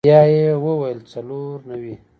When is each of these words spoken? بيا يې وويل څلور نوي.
بيا 0.05 0.19
يې 0.33 0.45
وويل 0.65 0.99
څلور 1.11 1.55
نوي. 1.71 1.95